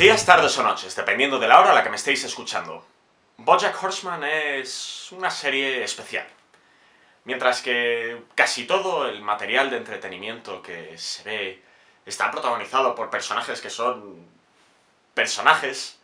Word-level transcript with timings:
días, 0.00 0.24
tardes 0.24 0.56
o 0.56 0.62
noches, 0.62 0.96
dependiendo 0.96 1.38
de 1.38 1.46
la 1.46 1.60
hora 1.60 1.72
a 1.72 1.74
la 1.74 1.82
que 1.82 1.90
me 1.90 1.96
estéis 1.96 2.24
escuchando. 2.24 2.82
Bojack 3.36 3.84
Horseman 3.84 4.24
es 4.24 5.12
una 5.12 5.30
serie 5.30 5.84
especial. 5.84 6.26
Mientras 7.24 7.60
que 7.60 8.22
casi 8.34 8.64
todo 8.64 9.06
el 9.06 9.20
material 9.20 9.68
de 9.68 9.76
entretenimiento 9.76 10.62
que 10.62 10.96
se 10.96 11.22
ve 11.24 11.62
está 12.06 12.30
protagonizado 12.30 12.94
por 12.94 13.10
personajes 13.10 13.60
que 13.60 13.68
son 13.68 14.26
personajes, 15.12 15.98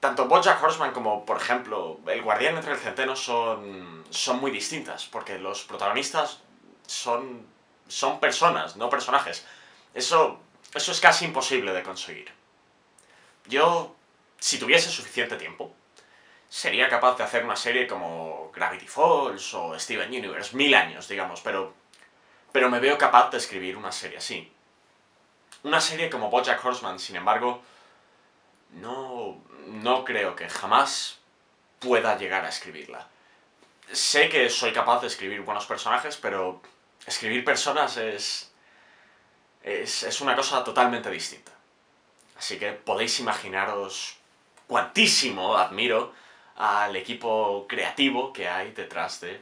tanto 0.00 0.24
Bojack 0.24 0.64
Horseman 0.64 0.92
como, 0.92 1.26
por 1.26 1.36
ejemplo, 1.36 2.00
El 2.06 2.22
Guardián 2.22 2.56
entre 2.56 2.72
el 2.72 2.78
Centeno 2.78 3.14
son, 3.14 4.06
son 4.08 4.40
muy 4.40 4.50
distintas, 4.50 5.04
porque 5.04 5.38
los 5.38 5.64
protagonistas 5.64 6.40
son, 6.86 7.46
son 7.88 8.20
personas, 8.20 8.76
no 8.76 8.88
personajes. 8.88 9.46
Eso, 9.92 10.40
eso 10.74 10.92
es 10.92 11.00
casi 11.02 11.26
imposible 11.26 11.74
de 11.74 11.82
conseguir. 11.82 12.43
Yo, 13.46 13.94
si 14.38 14.58
tuviese 14.58 14.90
suficiente 14.90 15.36
tiempo, 15.36 15.74
sería 16.48 16.88
capaz 16.88 17.16
de 17.16 17.24
hacer 17.24 17.44
una 17.44 17.56
serie 17.56 17.86
como 17.86 18.50
Gravity 18.54 18.86
Falls 18.86 19.54
o 19.54 19.78
Steven 19.78 20.08
Universe, 20.08 20.56
mil 20.56 20.74
años, 20.74 21.08
digamos, 21.08 21.40
pero, 21.40 21.74
pero 22.52 22.70
me 22.70 22.80
veo 22.80 22.96
capaz 22.96 23.30
de 23.30 23.38
escribir 23.38 23.76
una 23.76 23.92
serie 23.92 24.18
así. 24.18 24.50
Una 25.62 25.80
serie 25.80 26.10
como 26.10 26.30
Bojack 26.30 26.64
Horseman, 26.64 26.98
sin 26.98 27.16
embargo, 27.16 27.62
no, 28.70 29.42
no 29.66 30.04
creo 30.04 30.36
que 30.36 30.48
jamás 30.48 31.18
pueda 31.80 32.16
llegar 32.16 32.44
a 32.44 32.48
escribirla. 32.48 33.08
Sé 33.92 34.28
que 34.28 34.48
soy 34.48 34.72
capaz 34.72 35.00
de 35.00 35.08
escribir 35.08 35.42
buenos 35.42 35.66
personajes, 35.66 36.16
pero 36.16 36.62
escribir 37.06 37.44
personas 37.44 37.96
es, 37.96 38.52
es, 39.62 40.02
es 40.02 40.20
una 40.20 40.34
cosa 40.34 40.64
totalmente 40.64 41.10
distinta. 41.10 41.53
Así 42.44 42.58
que 42.58 42.72
podéis 42.72 43.20
imaginaros 43.20 44.18
cuantísimo 44.66 45.56
admiro 45.56 46.12
al 46.56 46.94
equipo 46.94 47.64
creativo 47.66 48.34
que 48.34 48.46
hay 48.46 48.72
detrás 48.72 49.22
de 49.22 49.40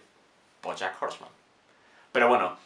Bojack 0.63 1.03
Horseman. 1.03 1.33
Pero 2.13 2.29
bueno, 2.29 2.57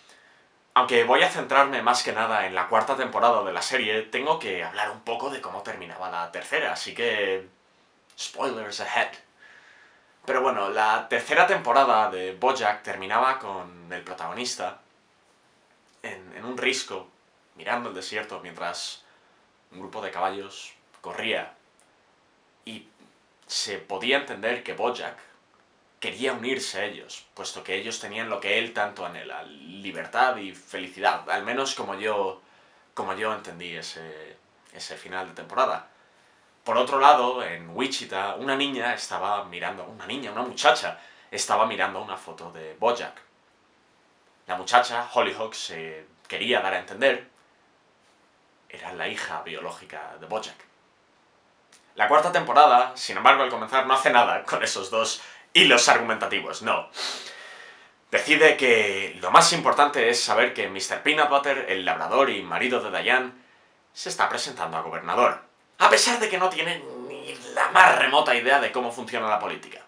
aunque 0.74 1.04
voy 1.04 1.22
a 1.22 1.30
centrarme 1.30 1.80
más 1.80 2.02
que 2.02 2.12
nada 2.12 2.44
en 2.46 2.54
la 2.54 2.68
cuarta 2.68 2.98
temporada 2.98 3.42
de 3.44 3.52
la 3.54 3.62
serie, 3.62 4.02
tengo 4.02 4.38
que 4.38 4.62
hablar 4.62 4.90
un 4.90 5.00
poco 5.00 5.30
de 5.30 5.40
cómo 5.40 5.62
terminaba 5.62 6.10
la 6.10 6.30
tercera, 6.30 6.74
así 6.74 6.94
que... 6.94 7.48
Spoilers 8.18 8.80
ahead. 8.80 9.12
Pero 10.26 10.42
bueno, 10.42 10.68
la 10.68 11.08
tercera 11.08 11.46
temporada 11.46 12.10
de 12.10 12.34
Bojack 12.34 12.82
terminaba 12.82 13.38
con 13.38 13.90
el 13.90 14.02
protagonista 14.02 14.82
en, 16.02 16.36
en 16.36 16.44
un 16.44 16.58
risco, 16.58 17.08
mirando 17.54 17.88
el 17.88 17.94
desierto 17.94 18.40
mientras 18.40 19.05
un 19.72 19.80
grupo 19.80 20.00
de 20.02 20.10
caballos 20.10 20.72
corría 21.00 21.54
y 22.64 22.88
se 23.46 23.78
podía 23.78 24.18
entender 24.18 24.62
que 24.62 24.74
Bojack 24.74 25.18
quería 26.00 26.32
unirse 26.32 26.80
a 26.80 26.84
ellos, 26.84 27.24
puesto 27.34 27.64
que 27.64 27.74
ellos 27.74 28.00
tenían 28.00 28.28
lo 28.28 28.40
que 28.40 28.58
él 28.58 28.72
tanto 28.72 29.06
anhela, 29.06 29.42
libertad 29.44 30.36
y 30.36 30.54
felicidad, 30.54 31.28
al 31.30 31.44
menos 31.44 31.74
como 31.74 31.94
yo, 31.94 32.40
como 32.94 33.14
yo 33.14 33.32
entendí 33.32 33.74
ese, 33.74 34.36
ese 34.72 34.96
final 34.96 35.28
de 35.28 35.34
temporada. 35.34 35.88
Por 36.64 36.76
otro 36.76 36.98
lado, 36.98 37.42
en 37.44 37.70
Wichita, 37.76 38.34
una 38.34 38.56
niña 38.56 38.94
estaba 38.94 39.44
mirando, 39.44 39.84
una 39.84 40.06
niña, 40.06 40.32
una 40.32 40.42
muchacha, 40.42 40.98
estaba 41.30 41.66
mirando 41.66 42.02
una 42.02 42.16
foto 42.16 42.50
de 42.50 42.74
Bojack. 42.74 43.22
La 44.46 44.56
muchacha, 44.56 45.08
Hollyhock, 45.12 45.54
se 45.54 46.06
quería 46.28 46.60
dar 46.60 46.74
a 46.74 46.78
entender, 46.80 47.28
era 48.68 48.92
la 48.92 49.08
hija 49.08 49.42
biológica 49.42 50.16
de 50.20 50.26
Bojack. 50.26 50.56
La 51.94 52.08
cuarta 52.08 52.30
temporada, 52.30 52.92
sin 52.96 53.16
embargo, 53.16 53.42
al 53.42 53.50
comenzar 53.50 53.86
no 53.86 53.94
hace 53.94 54.10
nada 54.10 54.44
con 54.44 54.62
esos 54.62 54.90
dos 54.90 55.22
hilos 55.52 55.88
argumentativos, 55.88 56.62
no. 56.62 56.88
Decide 58.10 58.56
que 58.56 59.16
lo 59.20 59.30
más 59.30 59.52
importante 59.52 60.08
es 60.08 60.22
saber 60.22 60.54
que 60.54 60.68
Mr. 60.68 61.02
Peanut 61.02 61.28
Butter, 61.28 61.66
el 61.68 61.84
labrador 61.84 62.30
y 62.30 62.42
marido 62.42 62.80
de 62.80 63.02
Diane, 63.02 63.32
se 63.92 64.10
está 64.10 64.28
presentando 64.28 64.76
a 64.76 64.82
gobernador. 64.82 65.42
A 65.78 65.90
pesar 65.90 66.20
de 66.20 66.28
que 66.28 66.38
no 66.38 66.48
tiene 66.50 66.82
ni 67.08 67.34
la 67.54 67.70
más 67.70 67.98
remota 67.98 68.34
idea 68.34 68.60
de 68.60 68.70
cómo 68.70 68.92
funciona 68.92 69.28
la 69.28 69.38
política. 69.38 69.80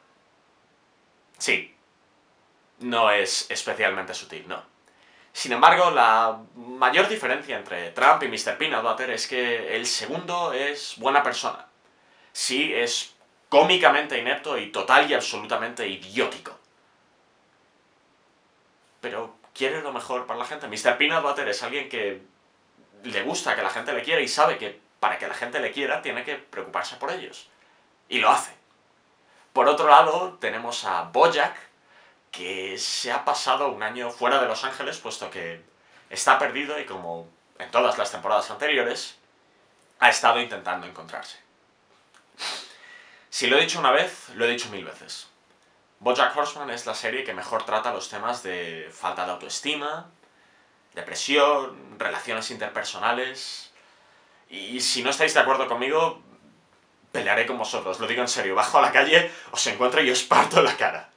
Sí. 1.36 1.74
No 2.80 3.10
es 3.10 3.50
especialmente 3.50 4.14
sutil, 4.14 4.48
no. 4.48 4.62
Sin 5.38 5.52
embargo, 5.52 5.92
la 5.92 6.40
mayor 6.56 7.06
diferencia 7.06 7.56
entre 7.56 7.92
Trump 7.92 8.20
y 8.24 8.26
Mr. 8.26 8.58
Peanut 8.58 8.82
Butter 8.82 9.08
es 9.10 9.28
que 9.28 9.76
el 9.76 9.86
segundo 9.86 10.52
es 10.52 10.94
buena 10.96 11.22
persona. 11.22 11.64
Sí, 12.32 12.74
es 12.74 13.14
cómicamente 13.48 14.18
inepto 14.18 14.58
y 14.58 14.72
total 14.72 15.08
y 15.08 15.14
absolutamente 15.14 15.86
idiótico. 15.86 16.58
Pero 19.00 19.36
quiere 19.54 19.80
lo 19.80 19.92
mejor 19.92 20.26
para 20.26 20.40
la 20.40 20.44
gente. 20.44 20.66
Mr. 20.66 20.98
Peanut 20.98 21.22
Butter 21.22 21.46
es 21.46 21.62
alguien 21.62 21.88
que 21.88 22.20
le 23.04 23.22
gusta 23.22 23.54
que 23.54 23.62
la 23.62 23.70
gente 23.70 23.92
le 23.92 24.02
quiera 24.02 24.20
y 24.20 24.26
sabe 24.26 24.58
que 24.58 24.80
para 24.98 25.18
que 25.18 25.28
la 25.28 25.34
gente 25.34 25.60
le 25.60 25.70
quiera 25.70 26.02
tiene 26.02 26.24
que 26.24 26.34
preocuparse 26.34 26.96
por 26.96 27.12
ellos. 27.12 27.48
Y 28.08 28.18
lo 28.18 28.28
hace. 28.28 28.50
Por 29.52 29.68
otro 29.68 29.86
lado, 29.86 30.36
tenemos 30.40 30.84
a 30.84 31.04
Bojack, 31.04 31.67
que 32.30 32.78
se 32.78 33.10
ha 33.12 33.24
pasado 33.24 33.68
un 33.68 33.82
año 33.82 34.10
fuera 34.10 34.40
de 34.40 34.46
Los 34.46 34.64
Ángeles, 34.64 34.98
puesto 34.98 35.30
que 35.30 35.62
está 36.10 36.38
perdido 36.38 36.78
y 36.78 36.86
como 36.86 37.28
en 37.58 37.70
todas 37.70 37.98
las 37.98 38.10
temporadas 38.10 38.50
anteriores, 38.50 39.16
ha 39.98 40.08
estado 40.10 40.40
intentando 40.40 40.86
encontrarse. 40.86 41.38
Si 43.30 43.46
lo 43.46 43.58
he 43.58 43.62
dicho 43.62 43.78
una 43.78 43.90
vez, 43.90 44.28
lo 44.34 44.44
he 44.44 44.50
dicho 44.50 44.68
mil 44.70 44.84
veces. 44.84 45.28
Bojack 46.00 46.36
Horseman 46.36 46.70
es 46.70 46.86
la 46.86 46.94
serie 46.94 47.24
que 47.24 47.34
mejor 47.34 47.64
trata 47.64 47.92
los 47.92 48.08
temas 48.08 48.42
de 48.42 48.88
falta 48.92 49.24
de 49.24 49.32
autoestima, 49.32 50.10
depresión, 50.94 51.98
relaciones 51.98 52.50
interpersonales... 52.50 53.72
Y 54.50 54.80
si 54.80 55.02
no 55.02 55.10
estáis 55.10 55.34
de 55.34 55.40
acuerdo 55.40 55.68
conmigo, 55.68 56.22
pelearé 57.12 57.44
con 57.44 57.58
vosotros, 57.58 58.00
lo 58.00 58.06
digo 58.06 58.22
en 58.22 58.28
serio. 58.28 58.54
Bajo 58.54 58.78
a 58.78 58.80
la 58.82 58.92
calle, 58.92 59.30
os 59.50 59.66
encuentro 59.66 60.00
y 60.02 60.10
os 60.10 60.22
parto 60.22 60.62
la 60.62 60.74
cara. 60.74 61.10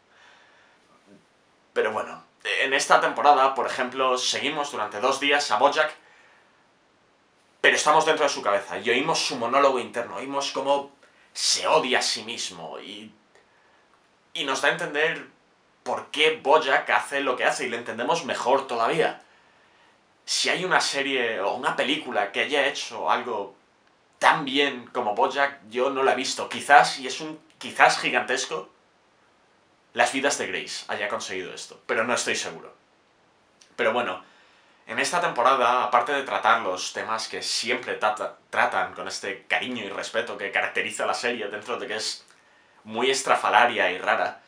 Pero 1.74 1.92
bueno, 1.92 2.24
en 2.44 2.74
esta 2.74 3.00
temporada, 3.00 3.56
por 3.56 3.68
ejemplo, 3.68 4.18
seguimos 4.18 4.72
durante 4.72 5.00
dos 5.00 5.20
días 5.20 5.50
a 5.52 5.58
Bojack, 5.58 5.94
pero 7.62 7.76
estamos 7.76 8.06
dentro 8.06 8.26
de 8.26 8.30
su 8.30 8.42
cabeza 8.42 8.80
y 8.80 8.90
oímos 8.90 9.20
su 9.20 9.38
monólogo 9.38 9.80
interno, 9.80 10.16
oímos 10.16 10.52
cómo 10.52 10.92
se 11.34 11.68
odia 11.68 12.00
a 12.00 12.02
sí 12.02 12.24
mismo 12.24 12.80
y, 12.80 13.14
y 14.34 14.44
nos 14.44 14.62
da 14.62 14.70
a 14.70 14.72
entender 14.72 15.28
por 15.84 16.08
qué 16.08 16.40
Bojack 16.42 16.90
hace 16.90 17.22
lo 17.22 17.36
que 17.36 17.46
hace 17.46 17.66
y 17.66 17.70
le 17.70 17.78
entendemos 17.78 18.26
mejor 18.26 18.68
todavía. 18.68 19.22
Si 20.26 20.50
hay 20.50 20.66
una 20.66 20.82
serie 20.82 21.40
o 21.42 21.54
una 21.54 21.76
película 21.76 22.32
que 22.32 22.42
haya 22.42 22.68
hecho 22.68 23.10
algo 23.10 23.56
tan 24.20 24.46
bien 24.46 24.88
como 24.88 25.16
Bojack, 25.16 25.60
yo 25.70 25.90
no 25.90 26.04
la 26.04 26.14
he 26.14 26.16
visto. 26.16 26.48
Quizás, 26.50 27.00
y 27.00 27.08
es 27.08 27.22
un 27.22 27.40
quizás 27.58 28.00
gigantesco, 28.00 28.70
las 29.94 30.14
vidas 30.14 30.38
de 30.38 30.48
Grace 30.48 30.86
haya 30.88 31.08
conseguido 31.08 31.54
esto, 31.54 31.82
pero 31.86 32.04
no 32.04 32.14
estoy 32.14 32.36
seguro. 32.36 32.74
Pero 33.76 33.94
bueno, 33.94 34.24
en 34.88 35.00
esta 35.00 35.22
temporada, 35.22 35.84
aparte 35.84 36.12
de 36.14 36.24
tratar 36.24 36.62
los 36.62 36.94
temas 36.94 37.28
que 37.28 37.42
siempre 37.42 37.96
trata, 37.96 38.38
tratan 38.50 38.94
con 38.94 39.08
este 39.08 39.46
cariño 39.48 39.84
y 39.84 39.90
respeto 39.90 40.38
que 40.38 40.52
caracteriza 40.52 41.06
la 41.06 41.14
serie 41.14 41.48
dentro 41.48 41.78
de 41.78 41.88
que 41.88 41.96
es 41.96 42.26
muy 42.84 43.10
estrafalaria 43.10 43.92
y 43.92 43.98
rara, 43.98 44.42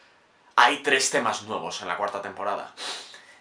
hay 0.56 0.78
tres 0.84 1.10
temas 1.10 1.44
nuevos 1.44 1.82
en 1.82 1.88
la 1.88 1.98
cuarta 1.98 2.22
temporada. 2.22 2.74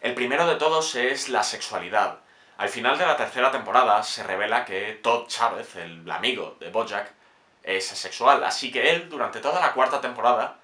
El 0.01 0.15
primero 0.15 0.47
de 0.47 0.57
todos 0.57 0.95
es 0.95 1.29
la 1.29 1.43
sexualidad. 1.43 2.19
Al 2.59 2.69
final 2.69 2.99
de 2.99 3.07
la 3.07 3.17
tercera 3.17 3.51
temporada 3.51 4.03
se 4.03 4.23
revela 4.23 4.65
que 4.65 4.99
Todd 5.03 5.27
Chávez, 5.27 5.77
el 5.77 6.11
amigo 6.11 6.57
de 6.61 6.71
Bojack, 6.71 7.13
es 7.63 7.93
asexual, 7.93 8.43
así 8.45 8.73
que 8.73 8.91
él, 8.91 9.09
durante 9.09 9.41
toda 9.41 9.61
la 9.61 9.73
cuarta 9.73 10.01
temporada, 10.01 10.59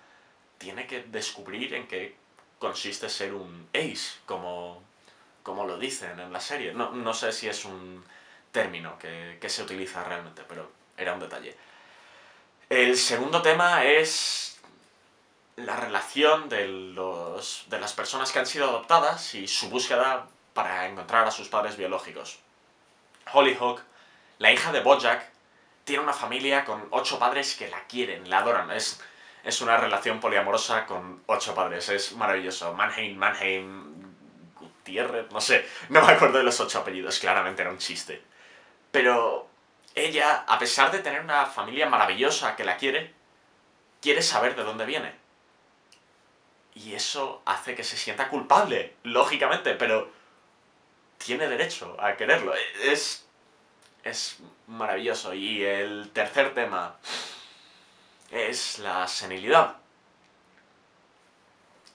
tiene 0.59 0.87
que 0.87 1.05
descubrir 1.05 1.75
en 1.75 1.87
qué 1.87 2.17
consiste 2.59 3.09
ser 3.09 3.35
un 3.35 3.69
ace, 3.73 4.19
como, 4.27 4.83
como 5.43 5.65
lo 5.65 5.79
dicen 5.79 6.19
en 6.19 6.33
la 6.33 6.41
serie. 6.41 6.75
No, 6.75 6.91
no 6.91 7.15
sé 7.15 7.33
si 7.33 7.49
es 7.49 7.65
un 7.65 8.05
término 8.53 8.99
que, 8.99 9.39
que 9.41 9.49
se 9.49 9.63
utiliza 9.63 10.05
realmente, 10.05 10.43
pero 10.49 10.71
era 10.97 11.15
un 11.15 11.21
detalle. 11.21 11.57
El 12.69 12.97
segundo 12.97 13.41
tema 13.41 13.85
es 13.85 14.59
la 15.57 15.77
relación 15.77 16.49
de, 16.49 16.69
los, 16.69 17.65
de 17.69 17.81
las 17.81 17.93
personas 17.93 18.31
que 18.31 18.39
han 18.39 18.47
sido 18.47 18.69
adoptadas 18.69 19.35
y 19.35 19.49
su 19.49 19.69
búsqueda 19.71 20.27
para 20.55 20.87
encontrar 20.87 21.27
a 21.27 21.31
sus 21.31 21.49
padres 21.49 21.77
biológicos. 21.77 22.39
Hollyhock, 23.33 23.81
la 24.39 24.53
hija 24.53 24.73
de 24.73 24.81
Bojack, 24.81 25.25
tiene 25.85 26.03
una 26.03 26.13
familia 26.13 26.65
con 26.65 26.87
ocho 26.91 27.19
padres 27.19 27.55
que 27.55 27.69
la 27.69 27.85
quieren, 27.87 28.29
la 28.29 28.39
adoran. 28.39 28.71
Es, 28.71 29.01
es 29.45 29.61
una 29.61 29.77
relación 29.77 30.21
poliamorosa 30.21 30.87
con 30.87 31.23
ocho 31.27 31.55
padres. 31.55 31.89
Es 31.89 32.13
maravilloso. 32.13 32.75
Mannheim, 32.75 33.17
Mannheim, 33.17 34.15
Gutiérrez, 34.55 35.31
no 35.31 35.41
sé. 35.41 35.67
No 35.89 36.03
me 36.03 36.13
acuerdo 36.13 36.39
de 36.39 36.45
los 36.45 36.61
ocho 36.61 36.81
apellidos, 36.81 37.19
claramente 37.19 37.63
era 37.63 37.71
un 37.71 37.79
chiste. 37.79 38.23
Pero 38.91 39.49
ella, 39.95 40.45
a 40.47 40.59
pesar 40.59 40.91
de 40.91 41.01
tener 41.01 41.21
una 41.21 41.47
familia 41.47 41.89
maravillosa 41.89 42.57
que 42.57 42.65
la 42.65 42.77
quiere, 42.77 43.15
quiere 44.01 44.23
saber 44.23 44.57
de 44.57 44.65
dónde 44.65 44.87
viene. 44.87 45.15
Y 46.75 46.95
eso 46.95 47.43
hace 47.45 47.75
que 47.75 47.85
se 47.85 47.97
sienta 47.97 48.29
culpable, 48.29 48.95
lógicamente, 49.03 49.75
pero 49.75 50.11
tiene 51.19 51.49
derecho 51.49 51.97
a 51.99 52.17
quererlo. 52.17 52.55
Es, 52.83 53.27
es 54.05 54.39
maravilloso. 54.67 55.35
Y 55.35 55.65
el 55.65 56.11
tercer 56.13 56.55
tema 56.55 56.97
es 58.31 58.79
la 58.79 59.07
senilidad. 59.09 59.77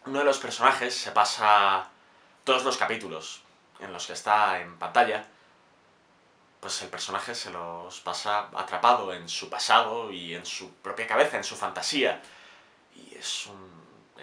Uno 0.06 0.20
de 0.20 0.26
los 0.26 0.40
personajes 0.40 0.96
se 0.96 1.12
pasa 1.12 1.88
todos 2.44 2.64
los 2.64 2.78
capítulos 2.78 3.42
en 3.80 3.94
los 3.94 4.08
que 4.08 4.14
está 4.14 4.60
en 4.60 4.78
pantalla, 4.78 5.26
pues 6.60 6.82
el 6.82 6.90
personaje 6.90 7.36
se 7.36 7.52
los 7.52 8.00
pasa 8.02 8.50
atrapado 8.56 9.14
en 9.14 9.28
su 9.28 9.50
pasado 9.50 10.12
y 10.12 10.34
en 10.34 10.46
su 10.46 10.72
propia 10.76 11.08
cabeza, 11.08 11.38
en 11.38 11.44
su 11.44 11.56
fantasía. 11.56 12.22
Y 12.96 13.16
es 13.16 13.50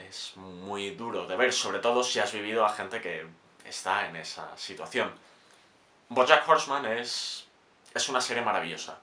es 0.09 0.37
muy 0.37 0.91
duro 0.91 1.27
de 1.27 1.37
ver, 1.37 1.53
sobre 1.53 1.79
todo 1.79 2.03
si 2.03 2.19
has 2.19 2.33
vivido 2.33 2.65
a 2.65 2.73
gente 2.73 3.01
que 3.01 3.27
está 3.65 4.09
en 4.09 4.17
esa 4.17 4.57
situación. 4.57 5.13
Bojack 6.09 6.49
Horseman 6.49 6.87
es, 6.87 7.47
es 7.95 8.09
una 8.09 8.21
serie 8.21 8.43
maravillosa. 8.43 8.99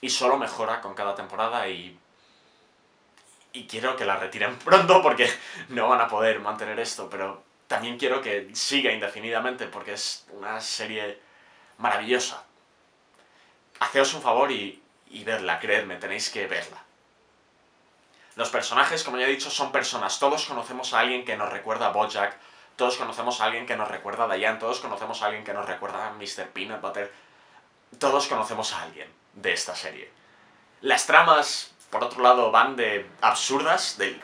Y 0.00 0.10
solo 0.10 0.36
mejora 0.36 0.80
con 0.80 0.94
cada 0.94 1.14
temporada 1.14 1.68
y... 1.68 1.98
Y 3.52 3.66
quiero 3.66 3.96
que 3.96 4.04
la 4.04 4.16
retiren 4.16 4.58
pronto 4.64 5.02
porque 5.02 5.30
no 5.68 5.88
van 5.88 6.00
a 6.00 6.08
poder 6.08 6.40
mantener 6.40 6.78
esto, 6.80 7.08
pero 7.10 7.42
también 7.66 7.98
quiero 7.98 8.20
que 8.20 8.50
siga 8.54 8.92
indefinidamente 8.92 9.66
porque 9.66 9.94
es 9.94 10.26
una 10.32 10.60
serie 10.60 11.20
maravillosa. 11.78 12.44
Haceos 13.80 14.14
un 14.14 14.22
favor 14.22 14.50
y, 14.52 14.82
y 15.08 15.24
verla, 15.24 15.58
creedme, 15.58 15.96
tenéis 15.96 16.30
que 16.30 16.46
verla. 16.46 16.84
Los 18.36 18.50
personajes, 18.50 19.02
como 19.02 19.18
ya 19.18 19.26
he 19.26 19.30
dicho, 19.30 19.50
son 19.50 19.72
personas. 19.72 20.18
Todos 20.18 20.46
conocemos 20.46 20.94
a 20.94 21.00
alguien 21.00 21.24
que 21.24 21.36
nos 21.36 21.50
recuerda 21.50 21.86
a 21.86 21.92
Bojack, 21.92 22.36
todos 22.76 22.96
conocemos 22.96 23.40
a 23.40 23.44
alguien 23.44 23.66
que 23.66 23.76
nos 23.76 23.88
recuerda 23.88 24.24
a 24.24 24.34
Diane, 24.34 24.58
todos 24.58 24.80
conocemos 24.80 25.20
a 25.20 25.26
alguien 25.26 25.44
que 25.44 25.52
nos 25.52 25.66
recuerda 25.66 26.06
a 26.06 26.12
Mr. 26.12 26.48
Peanut 26.48 26.80
Butter. 26.80 27.12
Todos 27.98 28.26
conocemos 28.28 28.72
a 28.72 28.82
alguien 28.82 29.12
de 29.34 29.52
esta 29.52 29.74
serie. 29.74 30.10
Las 30.80 31.06
tramas, 31.06 31.72
por 31.90 32.04
otro 32.04 32.22
lado, 32.22 32.50
van 32.50 32.76
de 32.76 33.06
absurdas, 33.20 33.98
del... 33.98 34.20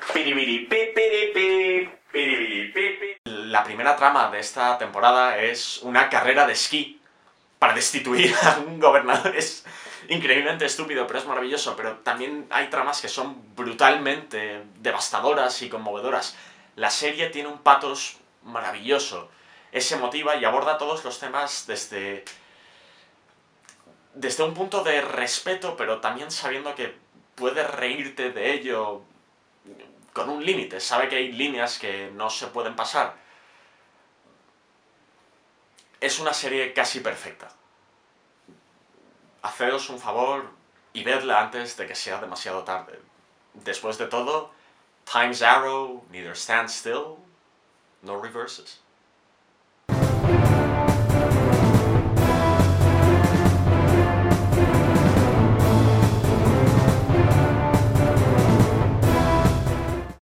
La 3.24 3.64
primera 3.64 3.96
trama 3.96 4.30
de 4.30 4.38
esta 4.38 4.78
temporada 4.78 5.38
es 5.38 5.78
una 5.82 6.08
carrera 6.08 6.46
de 6.46 6.52
esquí 6.52 7.00
para 7.58 7.74
destituir 7.74 8.34
a 8.42 8.58
un 8.58 8.78
gobernador. 8.78 9.34
Es 9.36 9.64
increíblemente 10.08 10.64
estúpido, 10.64 11.06
pero 11.06 11.18
es 11.18 11.26
maravilloso. 11.26 11.74
Pero 11.76 11.96
también 11.98 12.46
hay 12.50 12.68
tramas 12.68 13.00
que 13.00 13.08
son 13.08 13.54
brutalmente 13.56 14.62
devastadoras 14.76 15.60
y 15.62 15.68
conmovedoras. 15.68 16.36
La 16.76 16.90
serie 16.90 17.30
tiene 17.30 17.48
un 17.48 17.58
patos 17.58 18.18
maravilloso. 18.44 19.28
Es 19.72 19.90
emotiva 19.90 20.36
y 20.36 20.44
aborda 20.44 20.78
todos 20.78 21.04
los 21.04 21.18
temas 21.18 21.66
desde, 21.66 22.24
desde 24.14 24.44
un 24.44 24.54
punto 24.54 24.84
de 24.84 25.00
respeto, 25.00 25.76
pero 25.76 26.00
también 26.00 26.30
sabiendo 26.30 26.74
que 26.74 27.05
puedes 27.36 27.70
reírte 27.70 28.30
de 28.30 28.54
ello 28.54 29.02
con 30.12 30.28
un 30.28 30.44
límite. 30.44 30.80
Sabe 30.80 31.08
que 31.08 31.16
hay 31.16 31.32
líneas 31.32 31.78
que 31.78 32.10
no 32.12 32.28
se 32.30 32.48
pueden 32.48 32.74
pasar. 32.74 33.14
Es 36.00 36.18
una 36.18 36.32
serie 36.32 36.72
casi 36.72 37.00
perfecta. 37.00 37.52
Haceos 39.42 39.88
un 39.90 40.00
favor 40.00 40.50
y 40.92 41.04
vedla 41.04 41.40
antes 41.40 41.76
de 41.76 41.86
que 41.86 41.94
sea 41.94 42.20
demasiado 42.20 42.64
tarde. 42.64 42.98
Después 43.54 43.98
de 43.98 44.06
todo, 44.06 44.50
Time's 45.10 45.42
Arrow 45.42 46.04
neither 46.10 46.36
stands 46.36 46.74
still 46.74 47.18
no 48.02 48.20
reverses. 48.20 48.80